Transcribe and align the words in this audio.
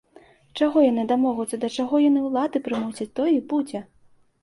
Чаго 0.59 0.85
яны 0.85 1.03
дамогуцца, 1.11 1.61
да 1.67 1.71
чаго 1.77 1.95
яны 2.09 2.25
ўлады 2.29 2.65
прымусяць, 2.67 3.11
тое 3.21 3.31
і 3.39 3.41
будзе. 3.57 3.89